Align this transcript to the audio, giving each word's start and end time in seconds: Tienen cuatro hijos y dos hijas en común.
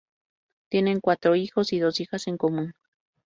Tienen 0.71 0.99
cuatro 0.99 1.35
hijos 1.35 1.73
y 1.73 1.79
dos 1.79 1.99
hijas 1.99 2.25
en 2.25 2.37
común. 2.37 2.73